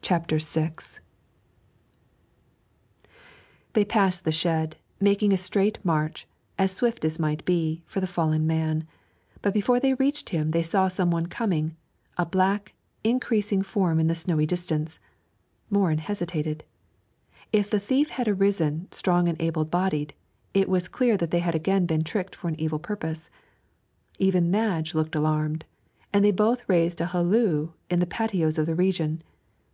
CHAPTER 0.00 0.38
VI 0.38 0.72
They 3.74 3.84
passed 3.84 4.24
the 4.24 4.32
shed, 4.32 4.78
making 4.98 5.30
a 5.30 5.36
straight 5.36 5.78
march, 5.84 6.26
as 6.58 6.72
swift 6.72 7.04
as 7.04 7.18
might 7.18 7.44
be, 7.44 7.82
for 7.84 8.00
the 8.00 8.06
fallen 8.06 8.46
man; 8.46 8.88
but 9.42 9.52
before 9.52 9.78
they 9.78 9.92
reached 9.92 10.30
him 10.30 10.52
they 10.52 10.62
saw 10.62 10.88
some 10.88 11.10
one 11.10 11.26
coming, 11.26 11.76
a 12.16 12.24
black, 12.24 12.72
increasing 13.04 13.60
form 13.60 14.00
in 14.00 14.06
the 14.06 14.14
snowy 14.14 14.46
distance. 14.46 15.00
Morin 15.68 15.98
hesitated. 15.98 16.64
If 17.52 17.68
the 17.68 17.78
thief 17.78 18.08
had 18.08 18.26
arisen, 18.26 18.88
strong 18.90 19.28
and 19.28 19.38
able 19.38 19.66
bodied, 19.66 20.14
it 20.54 20.70
was 20.70 20.88
clear 20.88 21.18
that 21.18 21.30
they 21.30 21.40
had 21.40 21.54
again 21.54 21.84
been 21.84 22.04
tricked 22.04 22.34
for 22.34 22.48
an 22.48 22.58
evil 22.58 22.78
purpose. 22.78 23.28
Even 24.18 24.50
Madge 24.50 24.94
looked 24.94 25.14
alarmed, 25.14 25.66
and 26.10 26.24
they 26.24 26.32
both 26.32 26.66
raised 26.70 27.02
a 27.02 27.06
halloo 27.08 27.72
in 27.90 27.98
the 27.98 28.06
patois 28.06 28.56
of 28.56 28.64
the 28.64 28.74
region. 28.74 29.22